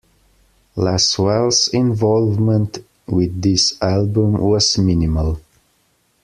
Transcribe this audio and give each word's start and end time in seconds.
Laswell's 0.75 1.67
involvement 1.67 2.79
with 3.05 3.39
this 3.39 3.79
album 3.83 4.31
was 4.39 4.75
minimal. 4.79 5.39